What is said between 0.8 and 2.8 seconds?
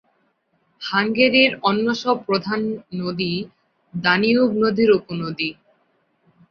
হাঙ্গেরির অন্য সব প্রধান